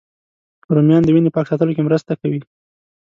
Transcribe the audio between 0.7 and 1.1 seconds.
رومیان د